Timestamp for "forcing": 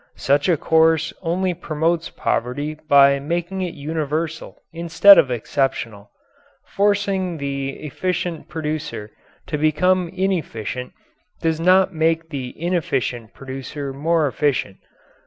6.65-7.37